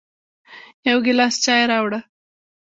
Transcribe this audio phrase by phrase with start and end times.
[0.87, 1.99] يو ګیلاس چای راوړه